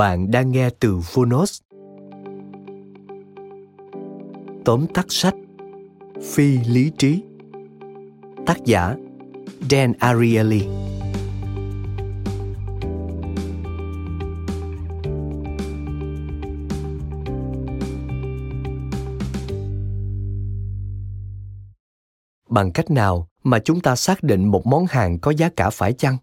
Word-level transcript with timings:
Bạn 0.00 0.30
đang 0.30 0.52
nghe 0.52 0.70
từ 0.70 1.00
Phonos. 1.00 1.60
Tóm 4.64 4.86
tắt 4.94 5.06
sách, 5.08 5.34
Phi 6.22 6.58
lý 6.58 6.92
trí 6.98 7.22
Tác 8.46 8.64
giả, 8.64 8.96
Dan 9.70 9.92
Ariely 9.98 10.68
Bằng 22.48 22.72
cách 22.74 22.90
nào 22.90 23.28
mà 23.42 23.58
chúng 23.58 23.80
ta 23.80 23.96
xác 23.96 24.22
định 24.22 24.44
một 24.44 24.66
món 24.66 24.86
hàng 24.86 25.18
có 25.18 25.30
giá 25.30 25.48
cả 25.56 25.70
phải 25.70 25.92
chăng? 25.92 26.16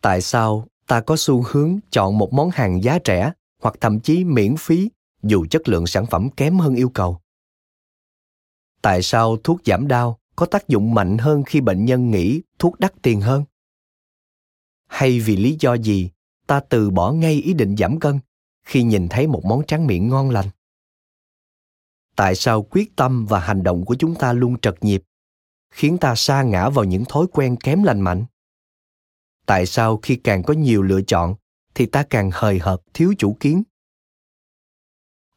Tại 0.00 0.20
sao 0.20 0.66
ta 0.86 1.00
có 1.00 1.16
xu 1.18 1.44
hướng 1.46 1.78
chọn 1.90 2.18
một 2.18 2.32
món 2.32 2.50
hàng 2.50 2.82
giá 2.82 2.98
rẻ 3.04 3.32
hoặc 3.62 3.74
thậm 3.80 4.00
chí 4.00 4.24
miễn 4.24 4.56
phí 4.56 4.90
dù 5.22 5.46
chất 5.50 5.68
lượng 5.68 5.86
sản 5.86 6.06
phẩm 6.06 6.30
kém 6.36 6.58
hơn 6.58 6.74
yêu 6.74 6.88
cầu. 6.88 7.20
Tại 8.82 9.02
sao 9.02 9.36
thuốc 9.36 9.60
giảm 9.64 9.88
đau 9.88 10.18
có 10.36 10.46
tác 10.46 10.68
dụng 10.68 10.94
mạnh 10.94 11.18
hơn 11.18 11.42
khi 11.46 11.60
bệnh 11.60 11.84
nhân 11.84 12.10
nghĩ 12.10 12.42
thuốc 12.58 12.80
đắt 12.80 12.92
tiền 13.02 13.20
hơn? 13.20 13.44
Hay 14.86 15.20
vì 15.20 15.36
lý 15.36 15.56
do 15.60 15.74
gì 15.74 16.10
ta 16.46 16.60
từ 16.60 16.90
bỏ 16.90 17.12
ngay 17.12 17.34
ý 17.34 17.54
định 17.54 17.76
giảm 17.76 18.00
cân 18.00 18.18
khi 18.64 18.82
nhìn 18.82 19.08
thấy 19.08 19.26
một 19.26 19.44
món 19.44 19.66
tráng 19.66 19.86
miệng 19.86 20.08
ngon 20.08 20.30
lành? 20.30 20.46
Tại 22.16 22.34
sao 22.34 22.62
quyết 22.62 22.96
tâm 22.96 23.26
và 23.26 23.40
hành 23.40 23.62
động 23.62 23.84
của 23.84 23.94
chúng 23.94 24.14
ta 24.14 24.32
luôn 24.32 24.60
trật 24.60 24.74
nhịp, 24.80 25.02
khiến 25.70 25.98
ta 25.98 26.14
sa 26.14 26.42
ngã 26.42 26.68
vào 26.68 26.84
những 26.84 27.04
thói 27.04 27.26
quen 27.32 27.56
kém 27.56 27.82
lành 27.82 28.00
mạnh? 28.00 28.24
Tại 29.46 29.66
sao 29.66 29.96
khi 30.02 30.16
càng 30.16 30.42
có 30.42 30.54
nhiều 30.54 30.82
lựa 30.82 31.02
chọn, 31.02 31.34
thì 31.74 31.86
ta 31.86 32.02
càng 32.10 32.30
hời 32.32 32.58
hợt, 32.58 32.80
thiếu 32.94 33.14
chủ 33.18 33.36
kiến? 33.40 33.62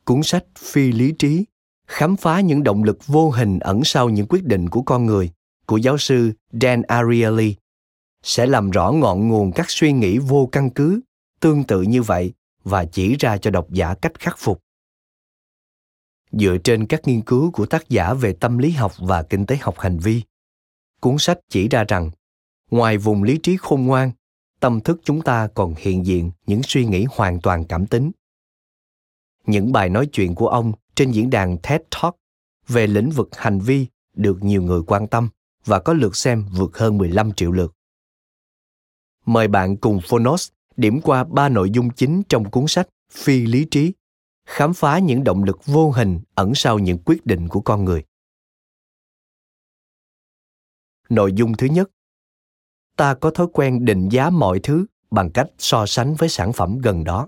Cuốn 0.03 0.23
sách 0.23 0.45
phi 0.57 0.91
lý 0.91 1.11
trí, 1.19 1.45
khám 1.87 2.17
phá 2.17 2.41
những 2.41 2.63
động 2.63 2.83
lực 2.83 3.07
vô 3.07 3.29
hình 3.29 3.59
ẩn 3.59 3.83
sau 3.83 4.09
những 4.09 4.25
quyết 4.29 4.43
định 4.43 4.69
của 4.69 4.81
con 4.81 5.05
người, 5.05 5.31
của 5.65 5.77
giáo 5.77 5.97
sư 5.97 6.31
Dan 6.61 6.81
Ariely, 6.81 7.55
sẽ 8.23 8.45
làm 8.45 8.71
rõ 8.71 8.91
ngọn 8.91 9.27
nguồn 9.27 9.51
các 9.51 9.65
suy 9.69 9.91
nghĩ 9.91 10.17
vô 10.17 10.49
căn 10.51 10.69
cứ, 10.69 11.01
tương 11.39 11.63
tự 11.63 11.81
như 11.81 12.01
vậy, 12.01 12.33
và 12.63 12.85
chỉ 12.85 13.15
ra 13.15 13.37
cho 13.37 13.51
độc 13.51 13.71
giả 13.71 13.93
cách 14.01 14.19
khắc 14.19 14.35
phục. 14.39 14.61
Dựa 16.31 16.57
trên 16.63 16.87
các 16.87 17.01
nghiên 17.07 17.21
cứu 17.21 17.51
của 17.51 17.65
tác 17.65 17.89
giả 17.89 18.13
về 18.13 18.33
tâm 18.33 18.57
lý 18.57 18.71
học 18.71 18.93
và 18.97 19.23
kinh 19.23 19.45
tế 19.45 19.57
học 19.61 19.79
hành 19.79 19.97
vi, 19.97 20.21
cuốn 21.01 21.15
sách 21.19 21.39
chỉ 21.49 21.69
ra 21.69 21.83
rằng 21.83 22.11
ngoài 22.71 22.97
vùng 22.97 23.23
lý 23.23 23.39
trí 23.43 23.57
khôn 23.57 23.85
ngoan 23.85 24.11
tâm 24.59 24.79
thức 24.81 24.99
chúng 25.03 25.21
ta 25.21 25.47
còn 25.55 25.73
hiện 25.77 26.05
diện 26.05 26.31
những 26.47 26.61
suy 26.63 26.85
nghĩ 26.85 27.05
hoàn 27.09 27.41
toàn 27.41 27.65
cảm 27.65 27.87
tính 27.87 28.11
những 29.47 29.71
bài 29.71 29.89
nói 29.89 30.09
chuyện 30.11 30.35
của 30.35 30.47
ông 30.47 30.71
trên 30.95 31.11
diễn 31.11 31.29
đàn 31.29 31.57
TED 31.57 31.81
Talk 31.91 32.15
về 32.67 32.87
lĩnh 32.87 33.09
vực 33.09 33.29
hành 33.35 33.59
vi 33.59 33.87
được 34.13 34.43
nhiều 34.43 34.61
người 34.61 34.81
quan 34.87 35.07
tâm 35.07 35.29
và 35.65 35.79
có 35.79 35.93
lượt 35.93 36.15
xem 36.15 36.45
vượt 36.51 36.77
hơn 36.77 36.97
15 36.97 37.31
triệu 37.31 37.51
lượt. 37.51 37.73
Mời 39.25 39.47
bạn 39.47 39.77
cùng 39.77 39.99
Phonos 40.03 40.49
điểm 40.77 41.01
qua 41.01 41.23
ba 41.23 41.49
nội 41.49 41.69
dung 41.69 41.89
chính 41.89 42.23
trong 42.29 42.51
cuốn 42.51 42.67
sách 42.67 42.87
Phi 43.11 43.45
lý 43.45 43.65
trí, 43.71 43.93
khám 44.45 44.73
phá 44.73 44.99
những 44.99 45.23
động 45.23 45.43
lực 45.43 45.65
vô 45.65 45.91
hình 45.91 46.19
ẩn 46.35 46.55
sau 46.55 46.79
những 46.79 46.97
quyết 47.05 47.25
định 47.25 47.47
của 47.47 47.61
con 47.61 47.85
người. 47.85 48.03
Nội 51.09 51.33
dung 51.33 51.53
thứ 51.57 51.67
nhất, 51.67 51.89
ta 52.97 53.13
có 53.13 53.29
thói 53.29 53.47
quen 53.53 53.85
định 53.85 54.09
giá 54.09 54.29
mọi 54.29 54.59
thứ 54.59 54.85
bằng 55.11 55.31
cách 55.31 55.47
so 55.57 55.85
sánh 55.85 56.15
với 56.15 56.29
sản 56.29 56.53
phẩm 56.53 56.77
gần 56.77 57.03
đó. 57.03 57.27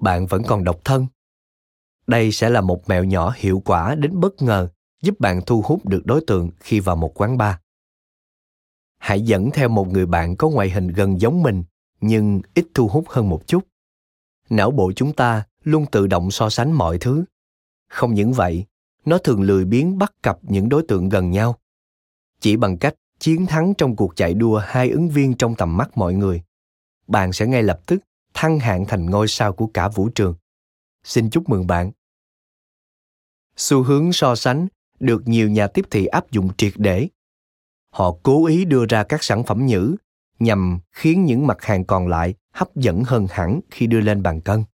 Bạn 0.00 0.26
vẫn 0.26 0.42
còn 0.46 0.64
độc 0.64 0.80
thân. 0.84 1.06
Đây 2.06 2.32
sẽ 2.32 2.48
là 2.50 2.60
một 2.60 2.88
mẹo 2.88 3.04
nhỏ 3.04 3.34
hiệu 3.36 3.62
quả 3.64 3.94
đến 3.94 4.20
bất 4.20 4.42
ngờ 4.42 4.68
giúp 5.02 5.20
bạn 5.20 5.40
thu 5.46 5.62
hút 5.64 5.86
được 5.86 6.02
đối 6.04 6.20
tượng 6.26 6.50
khi 6.60 6.80
vào 6.80 6.96
một 6.96 7.20
quán 7.20 7.38
bar. 7.38 7.56
Hãy 8.98 9.20
dẫn 9.20 9.50
theo 9.50 9.68
một 9.68 9.88
người 9.88 10.06
bạn 10.06 10.36
có 10.36 10.48
ngoại 10.48 10.70
hình 10.70 10.88
gần 10.88 11.20
giống 11.20 11.42
mình, 11.42 11.64
nhưng 12.00 12.40
ít 12.54 12.66
thu 12.74 12.88
hút 12.88 13.04
hơn 13.08 13.28
một 13.28 13.46
chút. 13.46 13.66
Não 14.50 14.70
bộ 14.70 14.92
chúng 14.96 15.12
ta 15.12 15.46
luôn 15.62 15.86
tự 15.92 16.06
động 16.06 16.30
so 16.30 16.50
sánh 16.50 16.72
mọi 16.72 16.98
thứ. 16.98 17.24
Không 17.88 18.14
những 18.14 18.32
vậy, 18.32 18.64
nó 19.04 19.18
thường 19.18 19.42
lười 19.42 19.64
biếng 19.64 19.98
bắt 19.98 20.12
cặp 20.22 20.38
những 20.42 20.68
đối 20.68 20.82
tượng 20.88 21.08
gần 21.08 21.30
nhau. 21.30 21.58
Chỉ 22.40 22.56
bằng 22.56 22.78
cách 22.78 22.94
chiến 23.18 23.46
thắng 23.46 23.74
trong 23.74 23.96
cuộc 23.96 24.16
chạy 24.16 24.34
đua 24.34 24.58
hai 24.58 24.90
ứng 24.90 25.08
viên 25.08 25.34
trong 25.34 25.54
tầm 25.54 25.76
mắt 25.76 25.90
mọi 25.94 26.14
người. 26.14 26.42
Bạn 27.06 27.32
sẽ 27.32 27.46
ngay 27.46 27.62
lập 27.62 27.80
tức 27.86 28.02
thăng 28.34 28.58
hạng 28.58 28.84
thành 28.86 29.06
ngôi 29.06 29.28
sao 29.28 29.52
của 29.52 29.66
cả 29.66 29.88
vũ 29.88 30.08
trường. 30.08 30.34
Xin 31.04 31.30
chúc 31.30 31.48
mừng 31.48 31.66
bạn. 31.66 31.90
Xu 33.56 33.82
hướng 33.82 34.12
so 34.12 34.34
sánh 34.34 34.66
được 35.00 35.28
nhiều 35.28 35.50
nhà 35.50 35.66
tiếp 35.66 35.84
thị 35.90 36.06
áp 36.06 36.30
dụng 36.30 36.48
triệt 36.56 36.72
để. 36.76 37.08
Họ 37.90 38.16
cố 38.22 38.46
ý 38.46 38.64
đưa 38.64 38.86
ra 38.86 39.04
các 39.04 39.22
sản 39.22 39.44
phẩm 39.44 39.66
nhử 39.66 39.96
nhằm 40.38 40.78
khiến 40.92 41.24
những 41.24 41.46
mặt 41.46 41.62
hàng 41.62 41.84
còn 41.84 42.08
lại 42.08 42.34
hấp 42.52 42.76
dẫn 42.76 43.02
hơn 43.04 43.26
hẳn 43.30 43.60
khi 43.70 43.86
đưa 43.86 44.00
lên 44.00 44.22
bàn 44.22 44.40
cân. 44.40 44.64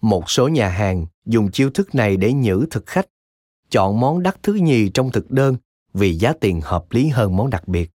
Một 0.00 0.30
số 0.30 0.48
nhà 0.48 0.68
hàng 0.68 1.06
dùng 1.26 1.50
chiêu 1.50 1.70
thức 1.70 1.94
này 1.94 2.16
để 2.16 2.32
nhử 2.32 2.66
thực 2.70 2.86
khách, 2.86 3.06
chọn 3.70 4.00
món 4.00 4.22
đắt 4.22 4.42
thứ 4.42 4.54
nhì 4.54 4.90
trong 4.94 5.10
thực 5.10 5.30
đơn 5.30 5.56
vì 5.98 6.14
giá 6.14 6.32
tiền 6.40 6.60
hợp 6.60 6.84
lý 6.90 7.08
hơn 7.08 7.36
món 7.36 7.50
đặc 7.50 7.68
biệt. 7.68 7.90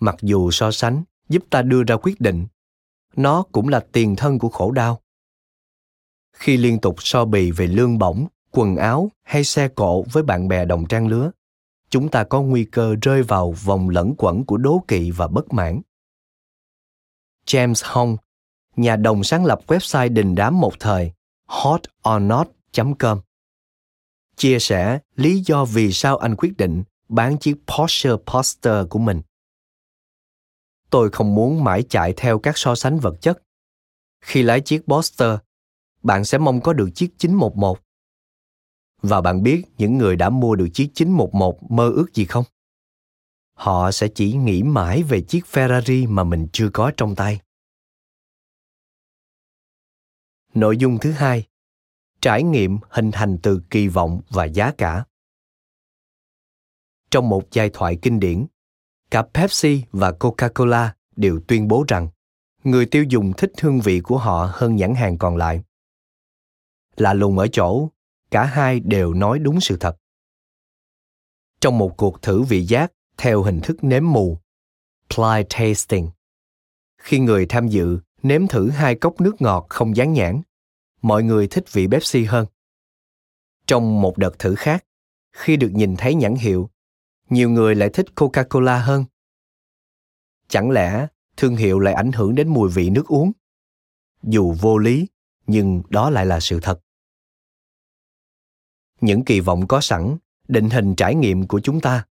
Mặc 0.00 0.16
dù 0.22 0.50
so 0.50 0.70
sánh 0.70 1.02
giúp 1.28 1.44
ta 1.50 1.62
đưa 1.62 1.82
ra 1.82 1.96
quyết 2.02 2.20
định, 2.20 2.46
nó 3.16 3.42
cũng 3.52 3.68
là 3.68 3.80
tiền 3.92 4.16
thân 4.16 4.38
của 4.38 4.48
khổ 4.48 4.70
đau. 4.70 5.00
Khi 6.32 6.56
liên 6.56 6.80
tục 6.80 6.96
so 6.98 7.24
bì 7.24 7.50
về 7.50 7.66
lương 7.66 7.98
bổng, 7.98 8.26
quần 8.50 8.76
áo 8.76 9.10
hay 9.22 9.44
xe 9.44 9.68
cộ 9.68 10.04
với 10.12 10.22
bạn 10.22 10.48
bè 10.48 10.64
đồng 10.64 10.86
trang 10.88 11.08
lứa, 11.08 11.30
chúng 11.90 12.08
ta 12.08 12.24
có 12.24 12.42
nguy 12.42 12.64
cơ 12.64 12.96
rơi 13.02 13.22
vào 13.22 13.52
vòng 13.52 13.88
lẫn 13.88 14.14
quẩn 14.18 14.44
của 14.44 14.56
đố 14.56 14.84
kỵ 14.88 15.10
và 15.10 15.28
bất 15.28 15.52
mãn. 15.52 15.80
James 17.46 17.82
hong, 17.92 18.16
nhà 18.76 18.96
đồng 18.96 19.24
sáng 19.24 19.44
lập 19.44 19.60
website 19.66 20.12
đình 20.12 20.34
đám 20.34 20.60
một 20.60 20.72
thời 20.80 21.12
hotornot 21.46 22.48
com 22.98 23.20
chia 24.36 24.58
sẻ 24.58 24.98
lý 25.16 25.42
do 25.46 25.64
vì 25.64 25.92
sao 25.92 26.16
anh 26.16 26.36
quyết 26.36 26.56
định 26.56 26.82
bán 27.08 27.38
chiếc 27.38 27.56
Porsche 27.66 28.10
Poster 28.26 28.86
của 28.90 28.98
mình. 28.98 29.22
Tôi 30.90 31.10
không 31.10 31.34
muốn 31.34 31.64
mãi 31.64 31.82
chạy 31.88 32.14
theo 32.16 32.38
các 32.38 32.58
so 32.58 32.74
sánh 32.74 32.98
vật 32.98 33.14
chất. 33.20 33.42
Khi 34.20 34.42
lái 34.42 34.60
chiếc 34.60 34.82
Poster, 34.86 35.38
bạn 36.02 36.24
sẽ 36.24 36.38
mong 36.38 36.60
có 36.60 36.72
được 36.72 36.90
chiếc 36.94 37.18
911. 37.18 37.78
Và 39.02 39.20
bạn 39.20 39.42
biết 39.42 39.62
những 39.78 39.98
người 39.98 40.16
đã 40.16 40.30
mua 40.30 40.54
được 40.56 40.68
chiếc 40.72 40.90
911 40.94 41.70
mơ 41.70 41.90
ước 41.90 42.14
gì 42.14 42.24
không? 42.24 42.44
Họ 43.54 43.90
sẽ 43.90 44.08
chỉ 44.14 44.32
nghĩ 44.32 44.62
mãi 44.62 45.02
về 45.02 45.20
chiếc 45.20 45.44
Ferrari 45.52 46.08
mà 46.08 46.24
mình 46.24 46.48
chưa 46.52 46.70
có 46.72 46.92
trong 46.96 47.14
tay. 47.14 47.40
Nội 50.54 50.76
dung 50.76 50.98
thứ 51.00 51.12
hai, 51.12 51.46
trải 52.26 52.42
nghiệm 52.42 52.78
hình 52.90 53.10
thành 53.12 53.38
từ 53.42 53.60
kỳ 53.70 53.88
vọng 53.88 54.20
và 54.28 54.44
giá 54.44 54.72
cả. 54.78 55.04
Trong 57.10 57.28
một 57.28 57.42
giai 57.52 57.70
thoại 57.72 57.98
kinh 58.02 58.20
điển, 58.20 58.46
cả 59.10 59.22
Pepsi 59.34 59.82
và 59.92 60.10
Coca-Cola 60.10 60.88
đều 61.16 61.40
tuyên 61.48 61.68
bố 61.68 61.84
rằng 61.88 62.08
người 62.64 62.86
tiêu 62.86 63.04
dùng 63.08 63.32
thích 63.36 63.52
hương 63.60 63.80
vị 63.80 64.00
của 64.00 64.18
họ 64.18 64.50
hơn 64.52 64.76
nhãn 64.76 64.94
hàng 64.94 65.18
còn 65.18 65.36
lại. 65.36 65.62
Lạ 66.96 67.14
lùng 67.14 67.38
ở 67.38 67.46
chỗ, 67.52 67.88
cả 68.30 68.44
hai 68.44 68.80
đều 68.80 69.14
nói 69.14 69.38
đúng 69.38 69.60
sự 69.60 69.76
thật. 69.80 69.96
Trong 71.60 71.78
một 71.78 71.96
cuộc 71.96 72.22
thử 72.22 72.42
vị 72.42 72.62
giác 72.62 72.92
theo 73.16 73.42
hình 73.42 73.60
thức 73.60 73.84
nếm 73.84 74.12
mù, 74.12 74.38
blind 75.16 75.46
tasting, 75.48 76.08
khi 76.98 77.18
người 77.18 77.46
tham 77.48 77.68
dự 77.68 77.98
nếm 78.22 78.46
thử 78.46 78.70
hai 78.70 78.94
cốc 78.94 79.20
nước 79.20 79.42
ngọt 79.42 79.66
không 79.68 79.96
dán 79.96 80.12
nhãn, 80.12 80.42
mọi 81.06 81.22
người 81.22 81.48
thích 81.48 81.72
vị 81.72 81.86
Pepsi 81.90 82.24
hơn. 82.24 82.46
Trong 83.66 84.00
một 84.00 84.18
đợt 84.18 84.38
thử 84.38 84.54
khác, 84.54 84.84
khi 85.32 85.56
được 85.56 85.70
nhìn 85.72 85.96
thấy 85.98 86.14
nhãn 86.14 86.34
hiệu, 86.34 86.70
nhiều 87.30 87.50
người 87.50 87.74
lại 87.74 87.90
thích 87.92 88.06
Coca-Cola 88.14 88.82
hơn. 88.82 89.04
Chẳng 90.48 90.70
lẽ 90.70 91.06
thương 91.36 91.56
hiệu 91.56 91.78
lại 91.78 91.94
ảnh 91.94 92.12
hưởng 92.12 92.34
đến 92.34 92.48
mùi 92.48 92.70
vị 92.70 92.90
nước 92.90 93.06
uống? 93.06 93.32
Dù 94.22 94.52
vô 94.60 94.78
lý, 94.78 95.06
nhưng 95.46 95.82
đó 95.88 96.10
lại 96.10 96.26
là 96.26 96.40
sự 96.40 96.60
thật. 96.62 96.80
Những 99.00 99.24
kỳ 99.24 99.40
vọng 99.40 99.66
có 99.68 99.80
sẵn 99.80 100.16
định 100.48 100.70
hình 100.70 100.94
trải 100.94 101.14
nghiệm 101.14 101.46
của 101.46 101.60
chúng 101.60 101.80
ta. 101.80 102.06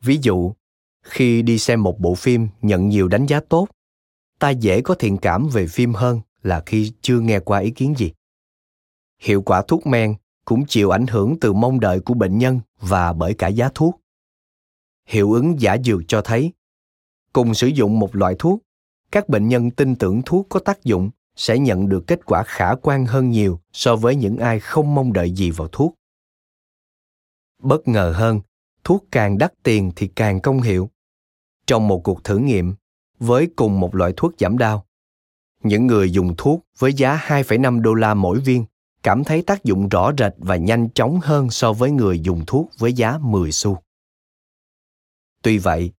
Ví 0.00 0.18
dụ, 0.22 0.52
khi 1.02 1.42
đi 1.42 1.58
xem 1.58 1.82
một 1.82 2.00
bộ 2.00 2.14
phim 2.14 2.48
nhận 2.62 2.88
nhiều 2.88 3.08
đánh 3.08 3.26
giá 3.26 3.40
tốt, 3.48 3.68
ta 4.38 4.50
dễ 4.50 4.80
có 4.82 4.94
thiện 4.94 5.18
cảm 5.18 5.48
về 5.48 5.66
phim 5.66 5.94
hơn 5.94 6.20
là 6.46 6.62
khi 6.66 6.92
chưa 7.02 7.20
nghe 7.20 7.40
qua 7.40 7.58
ý 7.58 7.70
kiến 7.70 7.94
gì. 7.96 8.12
Hiệu 9.20 9.42
quả 9.42 9.62
thuốc 9.68 9.86
men 9.86 10.14
cũng 10.44 10.66
chịu 10.66 10.90
ảnh 10.90 11.06
hưởng 11.06 11.40
từ 11.40 11.52
mong 11.52 11.80
đợi 11.80 12.00
của 12.00 12.14
bệnh 12.14 12.38
nhân 12.38 12.60
và 12.80 13.12
bởi 13.12 13.34
cả 13.34 13.48
giá 13.48 13.70
thuốc. 13.74 14.00
Hiệu 15.06 15.32
ứng 15.32 15.60
giả 15.60 15.76
dược 15.84 16.00
cho 16.08 16.22
thấy, 16.22 16.52
cùng 17.32 17.54
sử 17.54 17.66
dụng 17.66 17.98
một 17.98 18.16
loại 18.16 18.34
thuốc, 18.38 18.62
các 19.12 19.28
bệnh 19.28 19.48
nhân 19.48 19.70
tin 19.70 19.96
tưởng 19.96 20.22
thuốc 20.26 20.46
có 20.48 20.60
tác 20.60 20.84
dụng 20.84 21.10
sẽ 21.36 21.58
nhận 21.58 21.88
được 21.88 22.06
kết 22.06 22.26
quả 22.26 22.42
khả 22.42 22.74
quan 22.82 23.06
hơn 23.06 23.30
nhiều 23.30 23.60
so 23.72 23.96
với 23.96 24.16
những 24.16 24.38
ai 24.38 24.60
không 24.60 24.94
mong 24.94 25.12
đợi 25.12 25.30
gì 25.30 25.50
vào 25.50 25.68
thuốc. 25.68 25.94
Bất 27.62 27.88
ngờ 27.88 28.12
hơn, 28.16 28.40
thuốc 28.84 29.04
càng 29.10 29.38
đắt 29.38 29.52
tiền 29.62 29.92
thì 29.96 30.08
càng 30.08 30.40
công 30.40 30.60
hiệu. 30.60 30.90
Trong 31.66 31.88
một 31.88 32.00
cuộc 32.04 32.24
thử 32.24 32.38
nghiệm, 32.38 32.74
với 33.18 33.48
cùng 33.56 33.80
một 33.80 33.94
loại 33.94 34.12
thuốc 34.16 34.32
giảm 34.38 34.58
đau, 34.58 34.85
những 35.62 35.86
người 35.86 36.10
dùng 36.10 36.34
thuốc 36.38 36.66
với 36.78 36.92
giá 36.92 37.16
2,5 37.26 37.80
đô 37.80 37.94
la 37.94 38.14
mỗi 38.14 38.40
viên 38.40 38.64
cảm 39.02 39.24
thấy 39.24 39.42
tác 39.42 39.64
dụng 39.64 39.88
rõ 39.88 40.12
rệt 40.18 40.32
và 40.38 40.56
nhanh 40.56 40.88
chóng 40.90 41.20
hơn 41.22 41.50
so 41.50 41.72
với 41.72 41.90
người 41.90 42.20
dùng 42.20 42.44
thuốc 42.46 42.70
với 42.78 42.92
giá 42.92 43.18
10 43.18 43.52
xu. 43.52 43.78
Tuy 45.42 45.58
vậy, 45.58 45.92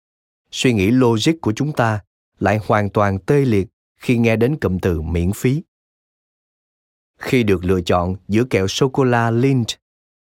suy 0.51 0.73
nghĩ 0.73 0.91
logic 0.91 1.41
của 1.41 1.53
chúng 1.55 1.71
ta 1.73 1.99
lại 2.39 2.59
hoàn 2.67 2.89
toàn 2.89 3.19
tê 3.19 3.45
liệt 3.45 3.67
khi 3.97 4.17
nghe 4.17 4.35
đến 4.35 4.57
cụm 4.59 4.79
từ 4.79 5.01
miễn 5.01 5.31
phí. 5.33 5.61
Khi 7.17 7.43
được 7.43 7.65
lựa 7.65 7.81
chọn 7.81 8.15
giữa 8.27 8.43
kẹo 8.43 8.67
sô-cô-la 8.67 9.31
Lindt 9.31 9.71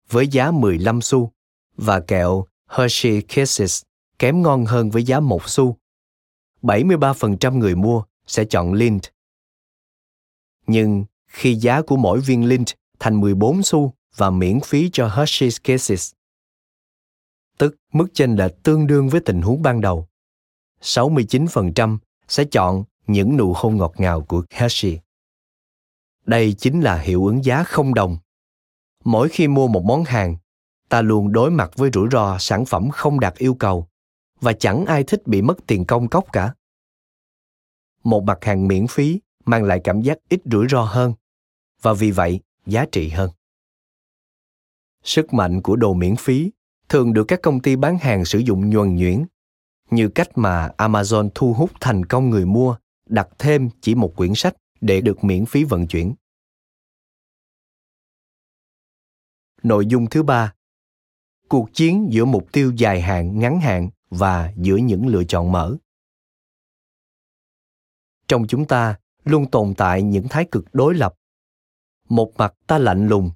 với 0.09 0.27
giá 0.27 0.51
15 0.51 1.01
xu 1.01 1.31
và 1.77 1.99
kẹo 1.99 2.45
Hershey 2.67 3.21
Kisses 3.21 3.83
kém 4.19 4.41
ngon 4.41 4.65
hơn 4.65 4.89
với 4.89 5.03
giá 5.03 5.19
1 5.19 5.49
xu, 5.49 5.77
73% 6.61 7.57
người 7.57 7.75
mua 7.75 8.03
sẽ 8.27 8.45
chọn 8.45 8.73
Lindt. 8.73 9.05
Nhưng 10.71 11.05
khi 11.27 11.55
giá 11.55 11.81
của 11.81 11.97
mỗi 11.97 12.19
viên 12.19 12.45
Lindt 12.45 12.71
thành 12.99 13.19
14 13.19 13.63
xu 13.63 13.93
và 14.15 14.29
miễn 14.29 14.59
phí 14.59 14.89
cho 14.93 15.07
Hershey's 15.07 15.59
Kisses, 15.63 16.11
tức 17.57 17.75
mức 17.93 18.07
chênh 18.13 18.35
lệch 18.35 18.63
tương 18.63 18.87
đương 18.87 19.09
với 19.09 19.21
tình 19.21 19.41
huống 19.41 19.61
ban 19.61 19.81
đầu, 19.81 20.07
69% 20.81 21.97
sẽ 22.27 22.43
chọn 22.51 22.83
những 23.07 23.37
nụ 23.37 23.53
hôn 23.55 23.77
ngọt 23.77 23.93
ngào 23.97 24.21
của 24.21 24.43
Hershey. 24.51 24.99
Đây 26.25 26.53
chính 26.53 26.81
là 26.81 26.97
hiệu 26.97 27.25
ứng 27.25 27.45
giá 27.45 27.63
không 27.63 27.93
đồng. 27.93 28.17
Mỗi 29.03 29.29
khi 29.29 29.47
mua 29.47 29.67
một 29.67 29.83
món 29.83 30.03
hàng, 30.03 30.37
ta 30.89 31.01
luôn 31.01 31.31
đối 31.31 31.51
mặt 31.51 31.71
với 31.75 31.89
rủi 31.93 32.07
ro 32.11 32.37
sản 32.39 32.65
phẩm 32.65 32.89
không 32.89 33.19
đạt 33.19 33.35
yêu 33.35 33.53
cầu 33.53 33.87
và 34.41 34.53
chẳng 34.53 34.85
ai 34.85 35.03
thích 35.03 35.27
bị 35.27 35.41
mất 35.41 35.57
tiền 35.67 35.85
công 35.85 36.07
cốc 36.07 36.25
cả. 36.33 36.53
Một 38.03 38.23
mặt 38.23 38.37
hàng 38.41 38.67
miễn 38.67 38.87
phí 38.87 39.19
mang 39.49 39.63
lại 39.63 39.81
cảm 39.83 40.01
giác 40.01 40.17
ít 40.29 40.41
rủi 40.45 40.67
ro 40.69 40.81
hơn 40.81 41.13
và 41.81 41.93
vì 41.93 42.11
vậy 42.11 42.39
giá 42.65 42.85
trị 42.91 43.09
hơn. 43.09 43.29
Sức 45.03 45.33
mạnh 45.33 45.61
của 45.61 45.75
đồ 45.75 45.93
miễn 45.93 46.15
phí 46.15 46.51
thường 46.89 47.13
được 47.13 47.23
các 47.27 47.39
công 47.43 47.59
ty 47.59 47.75
bán 47.75 47.97
hàng 47.97 48.25
sử 48.25 48.39
dụng 48.39 48.69
nhuần 48.69 48.95
nhuyễn 48.95 49.25
như 49.91 50.09
cách 50.09 50.29
mà 50.35 50.69
Amazon 50.77 51.29
thu 51.35 51.53
hút 51.53 51.71
thành 51.81 52.05
công 52.05 52.29
người 52.29 52.45
mua 52.45 52.77
đặt 53.05 53.27
thêm 53.39 53.69
chỉ 53.81 53.95
một 53.95 54.13
quyển 54.15 54.31
sách 54.35 54.55
để 54.81 55.01
được 55.01 55.23
miễn 55.23 55.45
phí 55.45 55.63
vận 55.63 55.87
chuyển. 55.87 56.13
Nội 59.63 59.85
dung 59.85 60.09
thứ 60.09 60.23
ba, 60.23 60.53
cuộc 61.47 61.69
chiến 61.73 62.07
giữa 62.11 62.25
mục 62.25 62.51
tiêu 62.51 62.73
dài 62.75 63.01
hạn, 63.01 63.39
ngắn 63.39 63.59
hạn 63.59 63.89
và 64.09 64.53
giữa 64.57 64.75
những 64.75 65.07
lựa 65.07 65.23
chọn 65.23 65.51
mở 65.51 65.77
trong 68.29 68.47
chúng 68.47 68.65
ta 68.65 68.99
luôn 69.29 69.51
tồn 69.51 69.73
tại 69.77 70.01
những 70.01 70.27
thái 70.27 70.45
cực 70.51 70.65
đối 70.73 70.95
lập. 70.95 71.15
Một 72.09 72.37
mặt 72.37 72.53
ta 72.67 72.77
lạnh 72.77 73.07
lùng, 73.07 73.31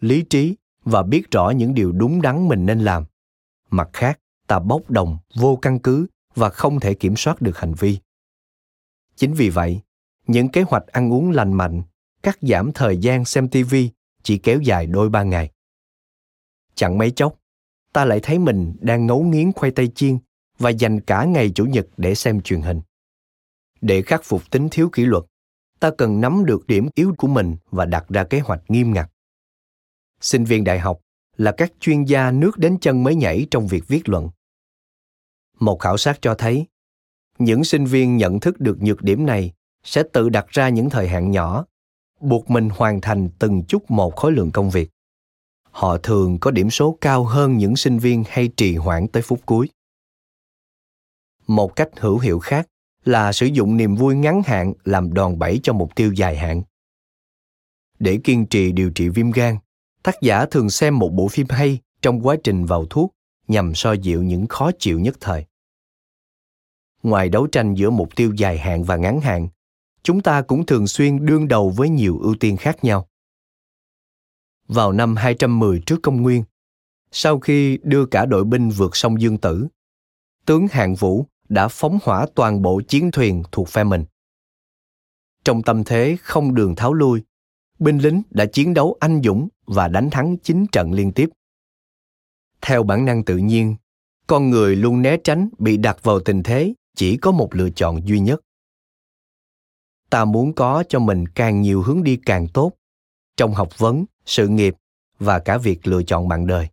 lý 0.00 0.22
trí 0.22 0.56
và 0.84 1.02
biết 1.02 1.30
rõ 1.30 1.50
những 1.50 1.74
điều 1.74 1.92
đúng 1.92 2.22
đắn 2.22 2.48
mình 2.48 2.66
nên 2.66 2.80
làm. 2.80 3.04
Mặt 3.70 3.90
khác, 3.92 4.20
ta 4.46 4.58
bốc 4.58 4.90
đồng, 4.90 5.18
vô 5.34 5.58
căn 5.62 5.78
cứ 5.78 6.06
và 6.34 6.50
không 6.50 6.80
thể 6.80 6.94
kiểm 6.94 7.16
soát 7.16 7.42
được 7.42 7.58
hành 7.58 7.74
vi. 7.74 7.98
Chính 9.16 9.34
vì 9.34 9.48
vậy, 9.48 9.80
những 10.26 10.48
kế 10.48 10.62
hoạch 10.62 10.86
ăn 10.86 11.12
uống 11.12 11.30
lành 11.30 11.52
mạnh, 11.52 11.82
cắt 12.22 12.38
giảm 12.40 12.72
thời 12.72 12.96
gian 12.96 13.24
xem 13.24 13.48
tv 13.48 13.74
chỉ 14.22 14.38
kéo 14.38 14.60
dài 14.60 14.86
đôi 14.86 15.08
ba 15.08 15.22
ngày. 15.22 15.50
Chẳng 16.74 16.98
mấy 16.98 17.10
chốc, 17.10 17.38
ta 17.92 18.04
lại 18.04 18.20
thấy 18.22 18.38
mình 18.38 18.76
đang 18.80 19.06
ngấu 19.06 19.22
nghiến 19.22 19.52
khoai 19.52 19.72
tây 19.72 19.92
chiên 19.94 20.18
và 20.58 20.70
dành 20.70 21.00
cả 21.00 21.24
ngày 21.24 21.50
chủ 21.54 21.64
nhật 21.64 21.86
để 21.96 22.14
xem 22.14 22.40
truyền 22.40 22.62
hình. 22.62 22.80
Để 23.80 24.02
khắc 24.02 24.24
phục 24.24 24.50
tính 24.50 24.68
thiếu 24.70 24.90
kỷ 24.92 25.04
luật 25.04 25.24
ta 25.80 25.90
cần 25.98 26.20
nắm 26.20 26.44
được 26.44 26.66
điểm 26.66 26.88
yếu 26.94 27.14
của 27.18 27.28
mình 27.28 27.56
và 27.70 27.84
đặt 27.84 28.04
ra 28.08 28.24
kế 28.24 28.40
hoạch 28.40 28.62
nghiêm 28.68 28.92
ngặt. 28.92 29.10
Sinh 30.20 30.44
viên 30.44 30.64
đại 30.64 30.78
học 30.78 31.00
là 31.36 31.52
các 31.52 31.72
chuyên 31.80 32.04
gia 32.04 32.30
nước 32.30 32.58
đến 32.58 32.78
chân 32.80 33.04
mới 33.04 33.14
nhảy 33.14 33.46
trong 33.50 33.66
việc 33.66 33.88
viết 33.88 34.08
luận. 34.08 34.30
Một 35.60 35.80
khảo 35.80 35.96
sát 35.96 36.18
cho 36.22 36.34
thấy, 36.34 36.66
những 37.38 37.64
sinh 37.64 37.84
viên 37.84 38.16
nhận 38.16 38.40
thức 38.40 38.60
được 38.60 38.82
nhược 38.82 39.02
điểm 39.02 39.26
này 39.26 39.52
sẽ 39.84 40.02
tự 40.12 40.28
đặt 40.28 40.48
ra 40.48 40.68
những 40.68 40.90
thời 40.90 41.08
hạn 41.08 41.30
nhỏ, 41.30 41.64
buộc 42.20 42.50
mình 42.50 42.68
hoàn 42.68 43.00
thành 43.00 43.28
từng 43.38 43.62
chút 43.68 43.90
một 43.90 44.16
khối 44.16 44.32
lượng 44.32 44.50
công 44.50 44.70
việc. 44.70 44.90
Họ 45.62 45.98
thường 45.98 46.38
có 46.40 46.50
điểm 46.50 46.70
số 46.70 46.98
cao 47.00 47.24
hơn 47.24 47.56
những 47.56 47.76
sinh 47.76 47.98
viên 47.98 48.24
hay 48.28 48.48
trì 48.56 48.76
hoãn 48.76 49.08
tới 49.08 49.22
phút 49.22 49.40
cuối. 49.46 49.68
Một 51.46 51.76
cách 51.76 51.88
hữu 51.96 52.18
hiệu 52.18 52.38
khác 52.38 52.68
là 53.08 53.32
sử 53.32 53.46
dụng 53.46 53.76
niềm 53.76 53.94
vui 53.94 54.14
ngắn 54.14 54.42
hạn 54.46 54.72
làm 54.84 55.12
đòn 55.12 55.38
bẩy 55.38 55.60
cho 55.62 55.72
mục 55.72 55.94
tiêu 55.94 56.12
dài 56.12 56.36
hạn. 56.36 56.62
Để 57.98 58.18
kiên 58.24 58.46
trì 58.46 58.72
điều 58.72 58.90
trị 58.90 59.08
viêm 59.08 59.30
gan 59.30 59.56
tác 60.02 60.14
giả 60.22 60.46
thường 60.46 60.70
xem 60.70 60.98
một 60.98 61.12
bộ 61.12 61.28
phim 61.28 61.46
hay 61.50 61.78
trong 62.02 62.26
quá 62.26 62.36
trình 62.44 62.66
vào 62.66 62.86
thuốc 62.86 63.14
nhằm 63.48 63.74
so 63.74 63.92
dịu 63.92 64.22
những 64.22 64.46
khó 64.46 64.70
chịu 64.78 65.00
nhất 65.00 65.16
thời. 65.20 65.44
Ngoài 67.02 67.28
đấu 67.28 67.46
tranh 67.46 67.74
giữa 67.74 67.90
mục 67.90 68.16
tiêu 68.16 68.34
dài 68.36 68.58
hạn 68.58 68.84
và 68.84 68.96
ngắn 68.96 69.20
hạn 69.20 69.48
chúng 70.02 70.20
ta 70.20 70.42
cũng 70.42 70.66
thường 70.66 70.86
xuyên 70.86 71.26
đương 71.26 71.48
đầu 71.48 71.70
với 71.70 71.88
nhiều 71.88 72.18
ưu 72.18 72.34
tiên 72.40 72.56
khác 72.56 72.84
nhau. 72.84 73.08
Vào 74.68 74.92
năm 74.92 75.16
210 75.16 75.82
trước 75.86 75.98
công 76.02 76.22
nguyên, 76.22 76.44
sau 77.12 77.40
khi 77.40 77.78
đưa 77.82 78.06
cả 78.06 78.26
đội 78.26 78.44
binh 78.44 78.68
vượt 78.68 78.96
sông 78.96 79.20
Dương 79.20 79.38
Tử, 79.38 79.68
tướng 80.44 80.66
Hạng 80.68 80.94
Vũ 80.94 81.26
đã 81.48 81.68
phóng 81.68 81.98
hỏa 82.02 82.26
toàn 82.34 82.62
bộ 82.62 82.80
chiến 82.88 83.10
thuyền 83.10 83.42
thuộc 83.52 83.68
phe 83.68 83.84
mình. 83.84 84.04
Trong 85.44 85.62
tâm 85.62 85.84
thế 85.84 86.16
không 86.22 86.54
đường 86.54 86.74
tháo 86.76 86.94
lui, 86.94 87.22
binh 87.78 87.98
lính 87.98 88.22
đã 88.30 88.46
chiến 88.46 88.74
đấu 88.74 88.96
anh 89.00 89.22
dũng 89.24 89.48
và 89.66 89.88
đánh 89.88 90.10
thắng 90.10 90.36
chín 90.42 90.66
trận 90.72 90.92
liên 90.92 91.12
tiếp. 91.12 91.30
Theo 92.60 92.82
bản 92.82 93.04
năng 93.04 93.24
tự 93.24 93.36
nhiên, 93.36 93.76
con 94.26 94.50
người 94.50 94.76
luôn 94.76 95.02
né 95.02 95.16
tránh 95.24 95.48
bị 95.58 95.76
đặt 95.76 96.02
vào 96.02 96.20
tình 96.20 96.42
thế 96.42 96.74
chỉ 96.96 97.16
có 97.16 97.30
một 97.30 97.54
lựa 97.54 97.70
chọn 97.70 98.06
duy 98.06 98.20
nhất. 98.20 98.40
Ta 100.10 100.24
muốn 100.24 100.52
có 100.52 100.84
cho 100.88 100.98
mình 100.98 101.28
càng 101.28 101.60
nhiều 101.60 101.82
hướng 101.82 102.02
đi 102.02 102.18
càng 102.26 102.48
tốt 102.48 102.72
trong 103.36 103.54
học 103.54 103.78
vấn, 103.78 104.04
sự 104.26 104.48
nghiệp 104.48 104.74
và 105.18 105.38
cả 105.38 105.58
việc 105.58 105.86
lựa 105.86 106.02
chọn 106.02 106.28
bạn 106.28 106.46
đời. 106.46 106.68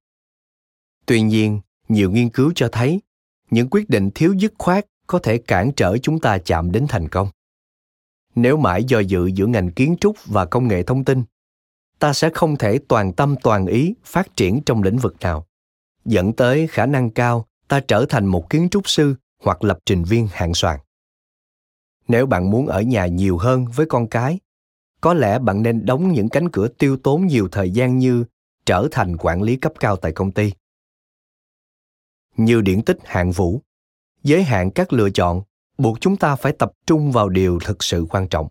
Tuy 1.05 1.21
nhiên, 1.21 1.61
nhiều 1.87 2.11
nghiên 2.11 2.29
cứu 2.29 2.51
cho 2.55 2.69
thấy 2.71 3.01
những 3.51 3.67
quyết 3.71 3.89
định 3.89 4.09
thiếu 4.15 4.33
dứt 4.33 4.53
khoát 4.57 4.85
có 5.07 5.19
thể 5.19 5.37
cản 5.37 5.71
trở 5.71 5.97
chúng 5.97 6.19
ta 6.19 6.37
chạm 6.37 6.71
đến 6.71 6.85
thành 6.89 7.09
công. 7.09 7.27
nếu 8.35 8.57
mãi 8.57 8.83
do 8.83 8.99
dự 8.99 9.25
giữa 9.25 9.45
ngành 9.45 9.71
kiến 9.71 9.95
trúc 10.01 10.15
và 10.25 10.45
công 10.45 10.67
nghệ 10.67 10.83
thông 10.83 11.03
tin, 11.03 11.23
ta 11.99 12.13
sẽ 12.13 12.29
không 12.33 12.55
thể 12.57 12.79
toàn 12.87 13.13
tâm 13.13 13.35
toàn 13.43 13.65
ý 13.65 13.95
phát 14.03 14.35
triển 14.35 14.61
trong 14.65 14.83
lĩnh 14.83 14.97
vực 14.97 15.15
nào. 15.21 15.45
Dẫn 16.05 16.33
tới 16.33 16.67
khả 16.67 16.85
năng 16.85 17.09
cao, 17.09 17.45
ta 17.67 17.79
trở 17.79 18.05
thành 18.09 18.25
một 18.25 18.49
kiến 18.49 18.67
trúc 18.71 18.89
sư 18.89 19.15
hoặc 19.43 19.63
lập 19.63 19.79
trình 19.85 20.03
viên 20.03 20.27
hạng 20.31 20.53
soàn 20.53 20.79
nếu 22.07 22.25
bạn 22.25 22.51
muốn 22.51 22.67
ở 22.67 22.81
nhà 22.81 23.05
nhiều 23.05 23.37
hơn 23.37 23.65
với 23.75 23.85
con 23.85 24.07
cái, 24.07 24.39
có 25.01 25.13
lẽ 25.13 25.39
bạn 25.39 25.63
nên 25.63 25.85
đóng 25.85 26.13
những 26.13 26.29
cánh 26.29 26.49
cửa 26.49 26.67
tiêu 26.67 26.97
tốn 26.97 27.27
nhiều 27.27 27.47
thời 27.51 27.71
gian 27.71 27.99
như 27.99 28.25
trở 28.65 28.87
thành 28.91 29.17
quản 29.17 29.41
lý 29.41 29.55
cấp 29.55 29.73
cao 29.79 29.95
tại 29.95 30.11
công 30.11 30.31
ty 30.31 30.51
như 32.37 32.61
điển 32.61 32.81
tích 32.81 32.97
hạng 33.05 33.31
vũ. 33.31 33.61
Giới 34.23 34.43
hạn 34.43 34.71
các 34.71 34.93
lựa 34.93 35.09
chọn 35.09 35.43
buộc 35.77 36.01
chúng 36.01 36.17
ta 36.17 36.35
phải 36.35 36.53
tập 36.53 36.71
trung 36.85 37.11
vào 37.11 37.29
điều 37.29 37.59
thực 37.59 37.83
sự 37.83 38.05
quan 38.09 38.27
trọng. 38.27 38.47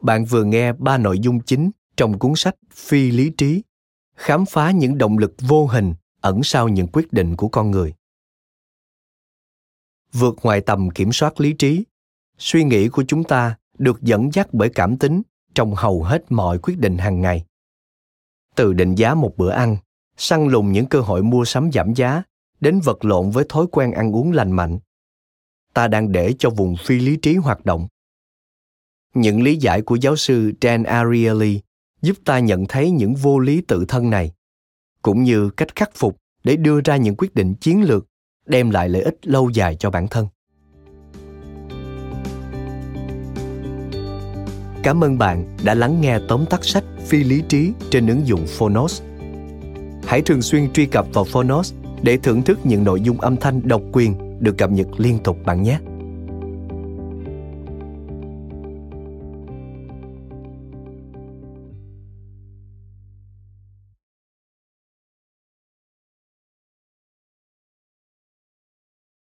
Bạn 0.00 0.24
vừa 0.24 0.44
nghe 0.44 0.72
ba 0.72 0.98
nội 0.98 1.18
dung 1.18 1.40
chính 1.40 1.70
trong 1.96 2.18
cuốn 2.18 2.32
sách 2.36 2.54
phi 2.72 3.10
lý 3.10 3.30
trí, 3.38 3.62
khám 4.16 4.44
phá 4.46 4.70
những 4.70 4.98
động 4.98 5.18
lực 5.18 5.34
vô 5.40 5.66
hình 5.66 5.94
ẩn 6.20 6.42
sau 6.42 6.68
những 6.68 6.86
quyết 6.92 7.12
định 7.12 7.36
của 7.36 7.48
con 7.48 7.70
người. 7.70 7.94
Vượt 10.12 10.34
ngoài 10.42 10.60
tầm 10.60 10.90
kiểm 10.90 11.12
soát 11.12 11.40
lý 11.40 11.52
trí, 11.52 11.84
suy 12.38 12.64
nghĩ 12.64 12.88
của 12.88 13.04
chúng 13.08 13.24
ta 13.24 13.56
được 13.78 14.02
dẫn 14.02 14.30
dắt 14.32 14.48
bởi 14.52 14.70
cảm 14.74 14.98
tính 14.98 15.22
trong 15.54 15.74
hầu 15.74 16.02
hết 16.02 16.24
mọi 16.28 16.58
quyết 16.58 16.78
định 16.78 16.98
hàng 16.98 17.20
ngày. 17.20 17.44
Từ 18.54 18.72
định 18.72 18.94
giá 18.94 19.14
một 19.14 19.36
bữa 19.36 19.50
ăn 19.50 19.76
săn 20.20 20.48
lùng 20.48 20.72
những 20.72 20.86
cơ 20.86 21.00
hội 21.00 21.22
mua 21.22 21.44
sắm 21.44 21.72
giảm 21.72 21.94
giá, 21.94 22.22
đến 22.60 22.80
vật 22.80 23.04
lộn 23.04 23.30
với 23.30 23.44
thói 23.48 23.66
quen 23.72 23.92
ăn 23.92 24.16
uống 24.16 24.32
lành 24.32 24.52
mạnh. 24.52 24.78
Ta 25.74 25.88
đang 25.88 26.12
để 26.12 26.34
cho 26.38 26.50
vùng 26.50 26.76
phi 26.76 26.98
lý 26.98 27.16
trí 27.16 27.34
hoạt 27.34 27.64
động. 27.64 27.88
Những 29.14 29.42
lý 29.42 29.56
giải 29.56 29.82
của 29.82 29.94
giáo 29.94 30.16
sư 30.16 30.52
Dan 30.60 30.82
Ariely 30.82 31.60
giúp 32.02 32.16
ta 32.24 32.38
nhận 32.38 32.66
thấy 32.66 32.90
những 32.90 33.14
vô 33.14 33.38
lý 33.38 33.60
tự 33.60 33.84
thân 33.88 34.10
này, 34.10 34.32
cũng 35.02 35.22
như 35.22 35.50
cách 35.50 35.76
khắc 35.76 35.90
phục 35.94 36.16
để 36.44 36.56
đưa 36.56 36.80
ra 36.80 36.96
những 36.96 37.14
quyết 37.18 37.34
định 37.34 37.54
chiến 37.54 37.82
lược, 37.82 38.06
đem 38.46 38.70
lại 38.70 38.88
lợi 38.88 39.02
ích 39.02 39.26
lâu 39.26 39.50
dài 39.50 39.76
cho 39.76 39.90
bản 39.90 40.08
thân. 40.08 40.28
Cảm 44.82 45.04
ơn 45.04 45.18
bạn 45.18 45.56
đã 45.64 45.74
lắng 45.74 46.00
nghe 46.00 46.18
tóm 46.28 46.46
tắt 46.50 46.64
sách 46.64 46.84
phi 47.06 47.24
lý 47.24 47.42
trí 47.48 47.72
trên 47.90 48.06
ứng 48.06 48.26
dụng 48.26 48.46
phonos 48.46 49.02
hãy 50.10 50.22
thường 50.22 50.42
xuyên 50.42 50.72
truy 50.72 50.86
cập 50.86 51.06
vào 51.12 51.24
phonos 51.24 51.74
để 52.02 52.16
thưởng 52.16 52.42
thức 52.42 52.58
những 52.64 52.84
nội 52.84 53.00
dung 53.00 53.20
âm 53.20 53.36
thanh 53.36 53.68
độc 53.68 53.82
quyền 53.92 54.14
được 54.40 54.58
cập 54.58 54.70
nhật 54.70 54.86
liên 54.96 55.18
tục 55.18 55.36
bạn 55.44 55.62
nhé. 55.62 55.78